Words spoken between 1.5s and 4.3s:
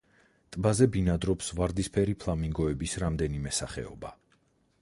ვარდისფერი ფლამინგოების რამდენიმე სახეობა.